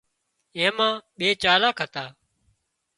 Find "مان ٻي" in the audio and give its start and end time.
0.77-1.27